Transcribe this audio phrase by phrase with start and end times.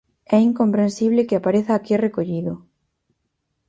[0.35, 2.53] É incomprensible que apareza aquí recollido.